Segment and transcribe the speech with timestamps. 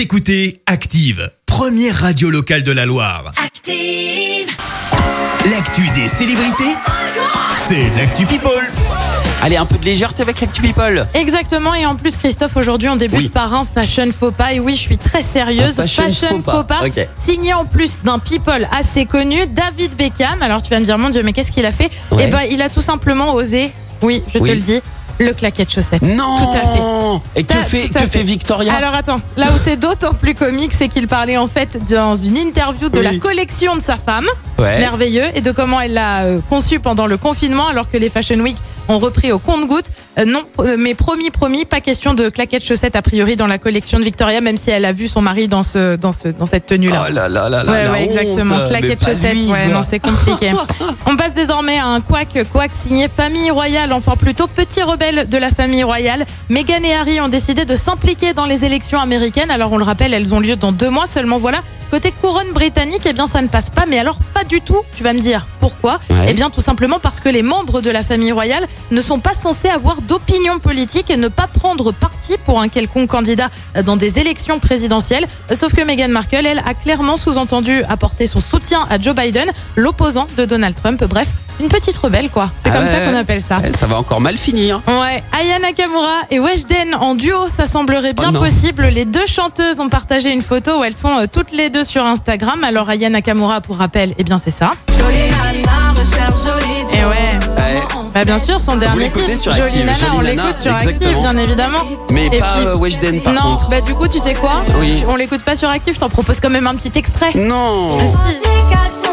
[0.00, 3.32] Vous écoutez Active, première radio locale de la Loire.
[3.36, 4.48] Active.
[5.50, 6.74] L'actu des célébrités,
[7.68, 8.66] c'est l'actu People.
[9.42, 11.06] Allez, un peu de légèreté avec l'actu people.
[11.12, 13.28] Exactement, et en plus, Christophe, aujourd'hui, on débute Oui.
[13.28, 14.54] par un fashion faux pas.
[14.54, 15.78] Et oui, je suis très sérieuse.
[15.78, 17.06] Un fashion faux pas, ok.
[17.18, 20.40] signé en plus d'un people assez connu, David Beckham.
[20.40, 21.90] Alors, tu vas me dire, mon Dieu, mais qu'est-ce qu'il a fait?
[22.10, 22.24] Ouais.
[22.26, 23.70] Eh ben, il a tout simplement osé,
[24.00, 24.48] oui, je Oui.
[24.48, 24.80] te le dis,
[25.20, 26.02] le claquet de chaussettes.
[26.02, 27.40] Non Tout à fait.
[27.40, 28.06] Et que fait, que fait.
[28.06, 31.78] fait Victoria Alors attends, là où c'est d'autant plus comique, c'est qu'il parlait en fait
[31.90, 33.04] dans une interview de Oui.
[33.04, 34.26] la collection de sa femme,
[34.58, 34.78] Ouais.
[34.78, 38.36] merveilleux, et de comment elle l'a euh, conçu pendant le confinement, alors que les Fashion
[38.40, 38.56] Week
[38.88, 39.90] ont repris au compte-gouttes.
[40.18, 43.58] Euh, non, euh, mais promis, promis, pas question de claquettes chaussettes a priori dans la
[43.58, 46.46] collection de Victoria, même si elle a vu son mari dans ce, dans ce, dans
[46.46, 47.06] cette tenue-là.
[47.08, 48.56] Oh là là là là Ouais, la ouais, exactement.
[48.56, 48.68] honte.
[48.68, 49.34] Claquettes Mais pas chaussettes.
[49.34, 50.50] lui, Ouais, non, c'est compliqué.
[51.06, 55.38] On passe désormais à un couac, couac signé famille royale, enfin plutôt petit rebelle de
[55.38, 56.26] la famille royale.
[56.50, 59.50] Meghan et Harry ont décidé de s'impliquer dans les élections américaines.
[59.50, 61.38] Alors on le rappelle, elles ont lieu dans deux mois seulement.
[61.38, 61.62] Voilà.
[61.90, 63.86] Côté couronne britannique, eh bien ça ne passe pas.
[63.86, 64.82] Mais alors pas du tout.
[64.94, 65.98] Tu vas me dire pourquoi?
[66.10, 66.26] Ouais.
[66.28, 69.34] Eh bien tout simplement parce que les membres de la famille royale ne sont pas
[69.34, 73.48] censés avoir d'opinion politique et ne pas prendre parti pour un quelconque candidat
[73.84, 75.26] dans des élections présidentielles.
[75.54, 80.26] Sauf que Meghan Markle, elle, a clairement sous-entendu apporter son soutien à Joe Biden, l'opposant
[80.36, 80.89] de Donald Trump.
[80.96, 81.28] Bref,
[81.60, 82.50] une petite rebelle, quoi.
[82.58, 83.58] C'est Ah comme ça qu'on appelle ça.
[83.66, 84.80] Eh, Ça va encore mal finir.
[84.86, 88.84] Ouais, Aya Nakamura et Weshden en duo, ça semblerait bien Oh possible.
[88.86, 92.04] Les deux chanteuses ont partagé une photo où elles sont euh, toutes les deux sur
[92.04, 92.64] Instagram.
[92.64, 94.70] Alors Aya Nakamura, pour rappel, eh bien c'est ça.
[94.98, 95.16] Jolie
[95.48, 97.46] Anna recherche jolie Et ouais.
[97.56, 97.80] Ouais.
[98.14, 100.74] Bah bien sûr, son dernier titre, sur Jolie Active, Nana, Jolie on l'écoute sur.
[100.74, 101.78] Active, bien évidemment.
[102.10, 103.68] Mais Et pas puis- euh, Weshden par non, contre.
[103.68, 104.62] bah du coup, tu sais quoi?
[104.80, 105.04] Oui.
[105.08, 107.32] On l'écoute pas sur Active, je t'en propose quand même un petit extrait.
[107.36, 109.09] Non Ah, si.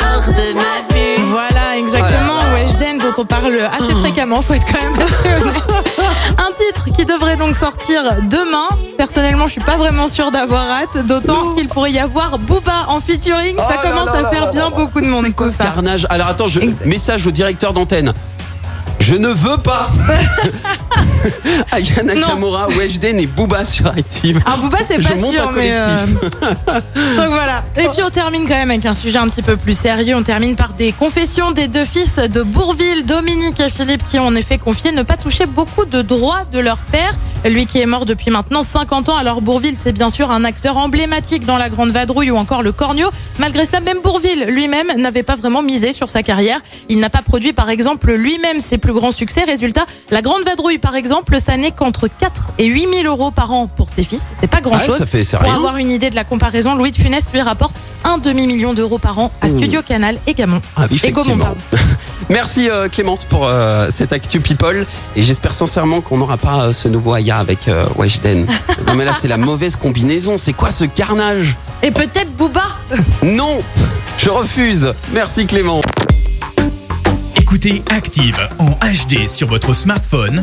[0.00, 1.22] Hors de ma vue.
[1.30, 2.34] Voilà, exactement.
[2.40, 5.62] Oh Weshden, dont on parle assez fréquemment, faut être quand même assez honnête.
[6.38, 8.68] Un titre qui devrait donc sortir demain.
[8.96, 13.00] Personnellement, je suis pas vraiment sûre d'avoir hâte, d'autant qu'il pourrait y avoir Booba en
[13.00, 13.56] featuring.
[13.56, 15.24] Ça Oh commence là à faire bien beaucoup de monde.
[15.26, 16.60] C'est quoi ce carnage Alors attends, je...
[16.84, 18.12] message au directeur d'antenne.
[19.00, 19.90] Je ne veux pas
[21.72, 24.40] Aya Nakamura, Weshden et Booba sur Active.
[24.46, 25.72] Ah, Booba, c'est Je pas monte sûr, un mais.
[25.72, 26.20] euh, collectif.
[27.16, 27.64] Donc voilà.
[27.76, 30.14] Et puis on termine quand même avec un sujet un petit peu plus sérieux.
[30.16, 34.26] On termine par des confessions des deux fils de Bourville, Dominique et Philippe, qui ont
[34.26, 37.14] en effet confié ne pas toucher beaucoup de droits de leur père.
[37.44, 39.16] Lui qui est mort depuis maintenant 50 ans.
[39.16, 42.72] Alors Bourville, c'est bien sûr un acteur emblématique dans La Grande Vadrouille ou encore Le
[42.72, 43.08] Cornio.
[43.38, 46.58] Malgré cela, même Bourville lui-même n'avait pas vraiment misé sur sa carrière.
[46.88, 49.44] Il n'a pas produit par exemple lui-même ses plus grands succès.
[49.44, 53.52] Résultat, La Grande Vadrouille par exemple, ça n'est qu'entre 4 et 8 000 euros par
[53.52, 54.26] an pour ses fils.
[54.40, 54.96] C'est pas grand Ouais, chose.
[54.98, 55.56] ça fait c'est Pour rien.
[55.56, 59.18] avoir une idée de la comparaison, Louis de Funès lui rapporte un demi-million d'euros par
[59.18, 59.50] an à Ouh.
[59.50, 60.60] Studio Canal et Gamon.
[60.76, 61.44] Ah oui, Et Gaumont, effectivement.
[61.44, 61.60] pardon.
[62.30, 64.84] Merci euh, Clémence pour euh, cette Actu People
[65.14, 68.46] et j'espère sincèrement qu'on n'aura pas euh, ce nouveau Aya avec euh, Weshden.
[68.86, 71.56] non mais là c'est la mauvaise combinaison, c'est quoi ce carnage?
[71.82, 72.64] Et peut-être Booba?
[73.22, 73.58] Non
[74.18, 75.80] Je refuse Merci Clément
[77.36, 80.42] Écoutez Active en HD sur votre smartphone,